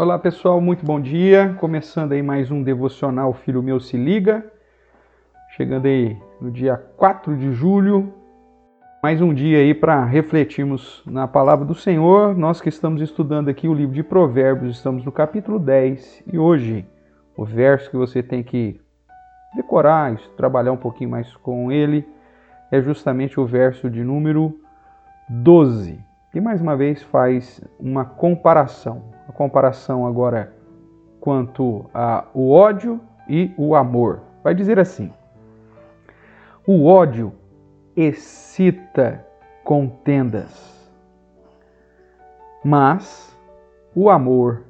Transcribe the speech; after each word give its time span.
Olá 0.00 0.16
pessoal, 0.16 0.60
muito 0.60 0.86
bom 0.86 1.00
dia. 1.00 1.56
Começando 1.58 2.12
aí 2.12 2.22
mais 2.22 2.52
um 2.52 2.62
devocional 2.62 3.32
Filho 3.32 3.60
Meu 3.60 3.80
Se 3.80 3.96
Liga. 3.96 4.46
Chegando 5.56 5.86
aí 5.86 6.16
no 6.40 6.52
dia 6.52 6.76
4 6.76 7.36
de 7.36 7.50
julho. 7.50 8.14
Mais 9.02 9.20
um 9.20 9.34
dia 9.34 9.58
aí 9.58 9.74
para 9.74 10.04
refletirmos 10.04 11.02
na 11.04 11.26
palavra 11.26 11.64
do 11.64 11.74
Senhor. 11.74 12.32
Nós 12.36 12.60
que 12.60 12.68
estamos 12.68 13.02
estudando 13.02 13.48
aqui 13.48 13.66
o 13.66 13.74
livro 13.74 13.92
de 13.92 14.04
Provérbios, 14.04 14.76
estamos 14.76 15.04
no 15.04 15.10
capítulo 15.10 15.58
10 15.58 16.22
e 16.32 16.38
hoje 16.38 16.86
o 17.36 17.44
verso 17.44 17.90
que 17.90 17.96
você 17.96 18.22
tem 18.22 18.44
que 18.44 18.80
decorar, 19.56 20.16
trabalhar 20.36 20.70
um 20.70 20.76
pouquinho 20.76 21.10
mais 21.10 21.34
com 21.38 21.72
ele, 21.72 22.06
é 22.70 22.80
justamente 22.80 23.40
o 23.40 23.44
verso 23.44 23.90
de 23.90 24.04
número 24.04 24.60
12. 25.28 25.98
E 26.32 26.40
mais 26.40 26.60
uma 26.60 26.76
vez 26.76 27.02
faz 27.02 27.60
uma 27.80 28.04
comparação 28.04 29.17
a 29.28 29.32
comparação 29.32 30.06
agora 30.06 30.52
quanto 31.20 31.84
ao 31.92 32.48
ódio 32.48 33.00
e 33.28 33.52
o 33.58 33.74
amor. 33.74 34.22
Vai 34.42 34.54
dizer 34.54 34.78
assim: 34.78 35.12
o 36.66 36.86
ódio 36.86 37.32
excita 37.94 39.24
contendas, 39.62 40.90
mas 42.64 43.36
o 43.94 44.08
amor 44.08 44.64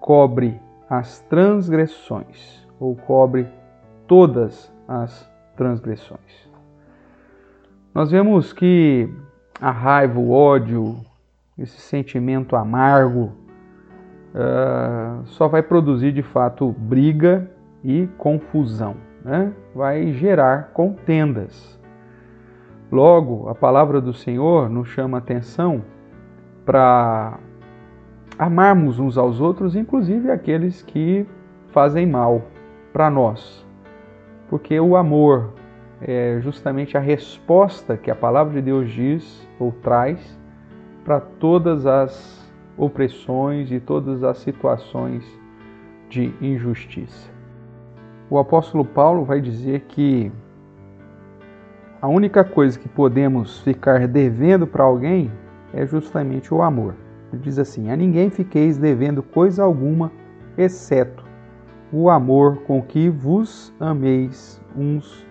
cobre 0.00 0.60
as 0.88 1.18
transgressões, 1.22 2.64
ou 2.78 2.94
cobre 2.94 3.48
todas 4.06 4.72
as 4.86 5.28
transgressões. 5.56 6.48
Nós 7.92 8.10
vemos 8.10 8.52
que 8.52 9.12
a 9.60 9.70
raiva, 9.70 10.20
o 10.20 10.30
ódio, 10.30 10.96
esse 11.58 11.80
sentimento 11.80 12.54
amargo, 12.54 13.32
uh, 14.36 15.24
só 15.24 15.48
vai 15.48 15.62
produzir 15.62 16.12
de 16.12 16.22
fato 16.22 16.70
briga 16.78 17.50
e 17.82 18.06
confusão, 18.18 18.96
né? 19.24 19.52
vai 19.74 20.12
gerar 20.12 20.72
contendas. 20.72 21.76
Logo, 22.92 23.48
a 23.48 23.54
palavra 23.54 24.00
do 24.00 24.12
Senhor 24.12 24.68
nos 24.68 24.88
chama 24.88 25.18
atenção 25.18 25.82
para 26.64 27.38
amarmos 28.38 28.98
uns 28.98 29.16
aos 29.16 29.40
outros, 29.40 29.74
inclusive 29.74 30.30
aqueles 30.30 30.82
que 30.82 31.26
fazem 31.68 32.06
mal 32.06 32.42
para 32.92 33.10
nós. 33.10 33.66
Porque 34.48 34.78
o 34.78 34.96
amor 34.96 35.54
é 36.00 36.38
justamente 36.40 36.96
a 36.96 37.00
resposta 37.00 37.96
que 37.96 38.10
a 38.10 38.14
palavra 38.14 38.54
de 38.54 38.62
Deus 38.62 38.90
diz 38.90 39.48
ou 39.58 39.72
traz 39.72 40.38
para 41.04 41.20
todas 41.20 41.86
as 41.86 42.35
opressões 42.76 43.70
e 43.70 43.80
todas 43.80 44.22
as 44.22 44.38
situações 44.38 45.24
de 46.08 46.32
injustiça. 46.40 47.30
O 48.28 48.38
apóstolo 48.38 48.84
Paulo 48.84 49.24
vai 49.24 49.40
dizer 49.40 49.82
que 49.88 50.30
a 52.00 52.08
única 52.08 52.44
coisa 52.44 52.78
que 52.78 52.88
podemos 52.88 53.60
ficar 53.60 54.06
devendo 54.06 54.66
para 54.66 54.84
alguém 54.84 55.30
é 55.72 55.86
justamente 55.86 56.52
o 56.52 56.62
amor. 56.62 56.94
Ele 57.32 57.42
diz 57.42 57.58
assim: 57.58 57.90
A 57.90 57.96
ninguém 57.96 58.30
fiqueis 58.30 58.78
devendo 58.78 59.22
coisa 59.22 59.62
alguma, 59.62 60.12
exceto 60.56 61.24
o 61.92 62.10
amor 62.10 62.62
com 62.62 62.82
que 62.82 63.08
vos 63.08 63.72
ameis 63.78 64.60
uns 64.76 65.26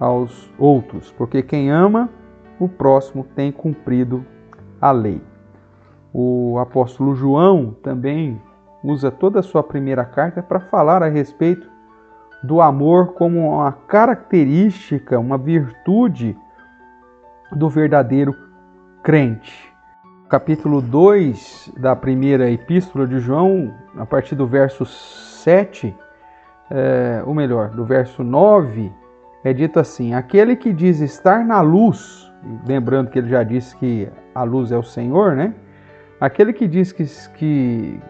aos 0.00 0.52
outros, 0.58 1.12
porque 1.12 1.42
quem 1.42 1.70
ama 1.70 2.10
o 2.58 2.68
próximo 2.68 3.24
tem 3.34 3.52
cumprido 3.52 4.24
a 4.80 4.90
lei. 4.90 5.20
O 6.18 6.58
apóstolo 6.58 7.14
João 7.14 7.76
também 7.82 8.40
usa 8.82 9.10
toda 9.10 9.40
a 9.40 9.42
sua 9.42 9.62
primeira 9.62 10.02
carta 10.02 10.42
para 10.42 10.60
falar 10.60 11.02
a 11.02 11.08
respeito 11.10 11.68
do 12.42 12.62
amor 12.62 13.12
como 13.12 13.50
uma 13.50 13.70
característica, 13.70 15.18
uma 15.18 15.36
virtude 15.36 16.34
do 17.52 17.68
verdadeiro 17.68 18.34
crente. 19.02 19.70
Capítulo 20.26 20.80
2 20.80 21.74
da 21.76 21.94
primeira 21.94 22.50
epístola 22.50 23.06
de 23.06 23.18
João, 23.18 23.74
a 23.98 24.06
partir 24.06 24.36
do 24.36 24.46
verso 24.46 24.86
7, 24.86 25.94
é, 26.70 27.22
ou 27.26 27.34
melhor, 27.34 27.68
do 27.72 27.84
verso 27.84 28.24
9, 28.24 28.90
é 29.44 29.52
dito 29.52 29.78
assim: 29.78 30.14
Aquele 30.14 30.56
que 30.56 30.72
diz 30.72 31.00
estar 31.00 31.44
na 31.44 31.60
luz, 31.60 32.32
lembrando 32.66 33.10
que 33.10 33.18
ele 33.18 33.28
já 33.28 33.42
disse 33.42 33.76
que 33.76 34.08
a 34.34 34.44
luz 34.44 34.72
é 34.72 34.78
o 34.78 34.82
Senhor, 34.82 35.36
né? 35.36 35.52
Aquele 36.20 36.52
que 36.52 36.66
diz 36.66 36.92
que, 36.92 37.04
que 37.34 38.00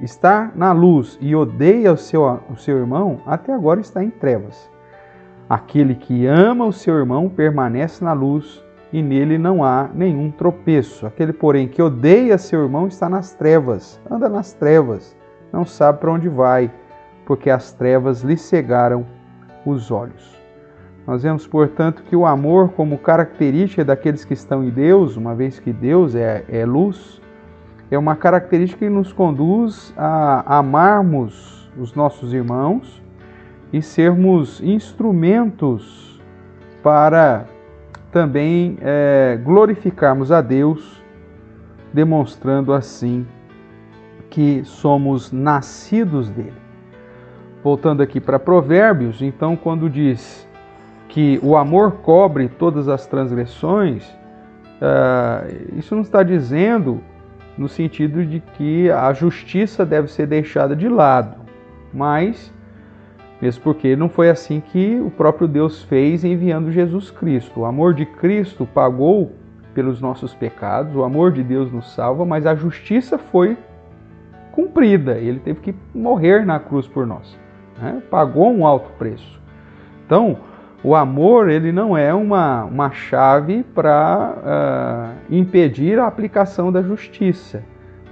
está 0.00 0.52
na 0.54 0.72
luz 0.72 1.18
e 1.20 1.34
odeia 1.34 1.92
o 1.92 1.96
seu, 1.96 2.22
o 2.48 2.56
seu 2.56 2.78
irmão, 2.78 3.20
até 3.26 3.52
agora 3.52 3.80
está 3.80 4.02
em 4.04 4.10
trevas. 4.10 4.70
Aquele 5.48 5.96
que 5.96 6.26
ama 6.26 6.64
o 6.64 6.72
seu 6.72 6.96
irmão 6.96 7.28
permanece 7.28 8.04
na 8.04 8.12
luz 8.12 8.62
e 8.92 9.02
nele 9.02 9.36
não 9.36 9.64
há 9.64 9.90
nenhum 9.92 10.30
tropeço. 10.30 11.06
Aquele, 11.06 11.32
porém, 11.32 11.66
que 11.66 11.82
odeia 11.82 12.38
seu 12.38 12.62
irmão 12.62 12.86
está 12.86 13.08
nas 13.08 13.34
trevas, 13.34 14.00
anda 14.08 14.28
nas 14.28 14.52
trevas, 14.52 15.16
não 15.52 15.64
sabe 15.64 15.98
para 15.98 16.12
onde 16.12 16.28
vai, 16.28 16.70
porque 17.26 17.50
as 17.50 17.72
trevas 17.72 18.22
lhe 18.22 18.36
cegaram 18.36 19.04
os 19.66 19.90
olhos. 19.90 20.38
Nós 21.04 21.24
vemos, 21.24 21.48
portanto, 21.48 22.04
que 22.04 22.14
o 22.14 22.24
amor, 22.24 22.70
como 22.70 22.96
característica 22.96 23.84
daqueles 23.84 24.24
que 24.24 24.34
estão 24.34 24.62
em 24.62 24.70
Deus, 24.70 25.16
uma 25.16 25.34
vez 25.34 25.58
que 25.58 25.72
Deus 25.72 26.14
é, 26.14 26.44
é 26.48 26.64
luz, 26.64 27.20
é 27.90 27.98
uma 27.98 28.14
característica 28.14 28.86
que 28.86 28.90
nos 28.90 29.12
conduz 29.12 29.92
a 29.96 30.58
amarmos 30.58 31.70
os 31.76 31.94
nossos 31.94 32.32
irmãos 32.32 33.02
e 33.72 33.82
sermos 33.82 34.60
instrumentos 34.60 36.20
para 36.82 37.46
também 38.12 38.78
é, 38.80 39.38
glorificarmos 39.42 40.32
a 40.32 40.40
Deus, 40.40 41.02
demonstrando 41.92 42.72
assim 42.72 43.26
que 44.28 44.64
somos 44.64 45.32
nascidos 45.32 46.28
dele. 46.30 46.54
Voltando 47.62 48.02
aqui 48.02 48.20
para 48.20 48.38
Provérbios, 48.38 49.20
então, 49.20 49.56
quando 49.56 49.90
diz 49.90 50.48
que 51.08 51.38
o 51.42 51.56
amor 51.56 51.92
cobre 52.02 52.48
todas 52.48 52.88
as 52.88 53.06
transgressões, 53.06 54.08
uh, 54.80 55.76
isso 55.76 55.94
não 55.94 56.02
está 56.02 56.22
dizendo 56.22 57.02
no 57.60 57.68
sentido 57.68 58.24
de 58.24 58.40
que 58.40 58.90
a 58.90 59.12
justiça 59.12 59.84
deve 59.84 60.08
ser 60.10 60.26
deixada 60.26 60.74
de 60.74 60.88
lado. 60.88 61.36
Mas, 61.92 62.50
mesmo 63.38 63.62
porque 63.62 63.94
não 63.94 64.08
foi 64.08 64.30
assim 64.30 64.60
que 64.60 64.98
o 64.98 65.10
próprio 65.10 65.46
Deus 65.46 65.82
fez 65.82 66.24
enviando 66.24 66.72
Jesus 66.72 67.10
Cristo. 67.10 67.60
O 67.60 67.64
amor 67.66 67.92
de 67.92 68.06
Cristo 68.06 68.64
pagou 68.64 69.32
pelos 69.74 70.00
nossos 70.00 70.32
pecados, 70.32 70.96
o 70.96 71.04
amor 71.04 71.32
de 71.32 71.42
Deus 71.42 71.70
nos 71.70 71.92
salva, 71.92 72.24
mas 72.24 72.46
a 72.46 72.54
justiça 72.54 73.18
foi 73.18 73.58
cumprida. 74.52 75.18
Ele 75.18 75.38
teve 75.38 75.60
que 75.60 75.74
morrer 75.94 76.46
na 76.46 76.58
cruz 76.58 76.86
por 76.86 77.06
nós. 77.06 77.38
Né? 77.78 78.02
Pagou 78.10 78.50
um 78.50 78.66
alto 78.66 78.90
preço. 78.92 79.38
Então, 80.06 80.38
o 80.82 80.94
amor 80.94 81.50
ele 81.50 81.70
não 81.70 81.96
é 81.96 82.12
uma, 82.14 82.64
uma 82.64 82.90
chave 82.90 83.62
para 83.62 84.34
uh, 84.38 85.34
impedir 85.34 85.98
a 85.98 86.06
aplicação 86.06 86.72
da 86.72 86.82
justiça. 86.82 87.62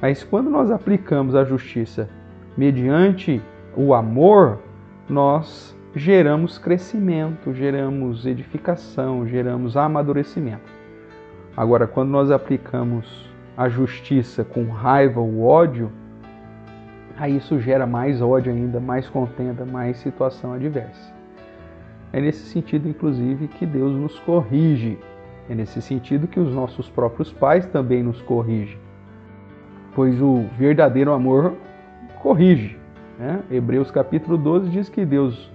Mas 0.03 0.23
quando 0.23 0.51
nós 0.51 0.71
aplicamos 0.71 1.35
a 1.35 1.45
justiça 1.45 2.09
mediante 2.57 3.41
o 3.75 3.95
amor, 3.95 4.59
nós 5.09 5.75
geramos 5.95 6.59
crescimento, 6.59 7.55
geramos 7.55 8.27
edificação, 8.27 9.27
geramos 9.27 9.77
amadurecimento. 9.77 10.71
Agora, 11.57 11.87
quando 11.87 12.11
nós 12.11 12.31
aplicamos 12.31 13.29
a 13.57 13.69
justiça 13.69 14.45
com 14.45 14.69
raiva 14.69 15.21
ou 15.21 15.43
ódio, 15.43 15.91
aí 17.17 17.39
isso 17.39 17.59
gera 17.59 17.87
mais 17.87 18.21
ódio 18.21 18.53
ainda, 18.53 18.79
mais 18.79 19.09
contenda, 19.09 19.65
mais 19.65 19.97
situação 19.97 20.53
adversa. 20.53 21.18
É 22.13 22.21
nesse 22.21 22.47
sentido, 22.47 22.89
inclusive, 22.89 23.49
que 23.49 23.67
Deus 23.67 23.93
nos 23.93 24.19
corrige. 24.21 24.99
É 25.49 25.55
nesse 25.55 25.81
sentido 25.83 26.27
que 26.27 26.41
os 26.41 26.55
nossos 26.55 26.89
próprios 26.89 27.33
pais 27.33 27.67
também 27.67 28.03
nos 28.03 28.21
corrigem. 28.23 28.79
Pois 29.95 30.21
o 30.21 30.45
verdadeiro 30.59 31.13
amor 31.13 31.55
corrige. 32.23 32.79
Né? 33.19 33.41
Hebreus 33.51 33.91
capítulo 33.91 34.39
12 34.39 34.71
diz 34.71 34.89
que 34.89 35.05
Deus 35.05 35.51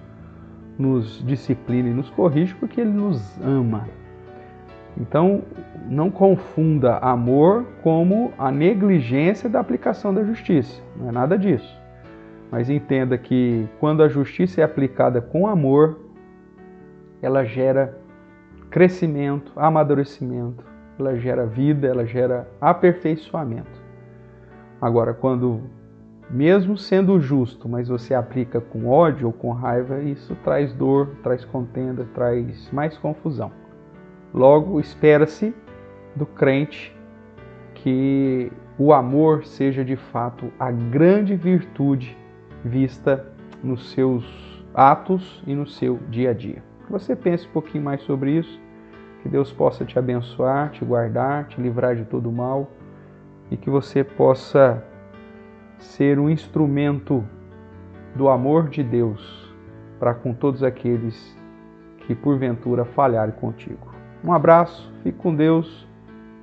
nos 0.78 1.24
disciplina 1.24 1.88
e 1.88 1.92
nos 1.94 2.10
corrige 2.10 2.54
porque 2.54 2.80
Ele 2.80 2.90
nos 2.90 3.40
ama. 3.40 3.88
Então, 4.96 5.42
não 5.88 6.10
confunda 6.10 6.98
amor 6.98 7.64
como 7.82 8.32
a 8.38 8.50
negligência 8.50 9.48
da 9.48 9.60
aplicação 9.60 10.14
da 10.14 10.22
justiça. 10.22 10.80
Não 10.96 11.08
é 11.08 11.12
nada 11.12 11.36
disso. 11.36 11.76
Mas 12.50 12.70
entenda 12.70 13.18
que 13.18 13.66
quando 13.80 14.02
a 14.02 14.08
justiça 14.08 14.60
é 14.60 14.64
aplicada 14.64 15.20
com 15.20 15.48
amor, 15.48 15.98
ela 17.22 17.44
gera 17.44 17.96
crescimento, 18.70 19.52
amadurecimento, 19.56 20.64
ela 20.98 21.16
gera 21.16 21.46
vida, 21.46 21.86
ela 21.86 22.04
gera 22.04 22.48
aperfeiçoamento. 22.60 23.82
Agora, 24.80 25.14
quando 25.14 25.62
mesmo 26.30 26.76
sendo 26.76 27.20
justo, 27.20 27.68
mas 27.68 27.88
você 27.88 28.14
aplica 28.14 28.60
com 28.60 28.88
ódio 28.88 29.26
ou 29.28 29.32
com 29.32 29.52
raiva, 29.52 30.00
isso 30.00 30.36
traz 30.42 30.72
dor, 30.72 31.10
traz 31.22 31.44
contenda, 31.44 32.06
traz 32.14 32.70
mais 32.72 32.96
confusão. 32.96 33.52
Logo, 34.32 34.80
espera-se 34.80 35.54
do 36.16 36.26
crente 36.26 36.94
que 37.74 38.50
o 38.78 38.92
amor 38.92 39.44
seja 39.44 39.84
de 39.84 39.96
fato 39.96 40.50
a 40.58 40.70
grande 40.70 41.36
virtude 41.36 42.16
vista 42.64 43.24
nos 43.62 43.90
seus 43.92 44.64
atos 44.74 45.42
e 45.46 45.54
no 45.54 45.66
seu 45.66 45.98
dia 46.08 46.30
a 46.30 46.34
dia. 46.34 46.73
Que 46.86 46.92
você 46.92 47.16
pense 47.16 47.46
um 47.46 47.50
pouquinho 47.50 47.84
mais 47.84 48.02
sobre 48.02 48.38
isso, 48.38 48.60
que 49.22 49.28
Deus 49.28 49.50
possa 49.52 49.84
te 49.84 49.98
abençoar, 49.98 50.70
te 50.70 50.84
guardar, 50.84 51.46
te 51.48 51.60
livrar 51.60 51.96
de 51.96 52.04
todo 52.04 52.30
mal 52.30 52.70
e 53.50 53.56
que 53.56 53.70
você 53.70 54.04
possa 54.04 54.82
ser 55.78 56.18
um 56.18 56.28
instrumento 56.28 57.24
do 58.14 58.28
amor 58.28 58.68
de 58.68 58.82
Deus 58.82 59.52
para 59.98 60.14
com 60.14 60.32
todos 60.32 60.62
aqueles 60.62 61.36
que 61.98 62.14
porventura 62.14 62.84
falharem 62.84 63.34
contigo. 63.34 63.92
Um 64.22 64.32
abraço, 64.32 64.92
fique 65.02 65.18
com 65.18 65.34
Deus 65.34 65.86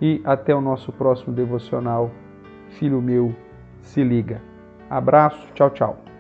e 0.02 0.22
até 0.24 0.54
o 0.56 0.62
nosso 0.62 0.92
próximo 0.92 1.34
devocional. 1.34 2.12
Filho 2.80 3.02
meu, 3.02 3.36
se 3.82 4.04
liga. 4.04 4.42
Abraço, 4.90 5.48
tchau, 5.54 5.70
tchau. 5.70 6.11